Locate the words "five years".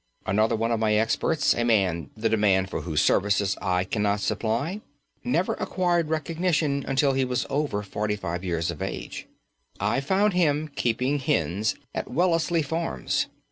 8.15-8.71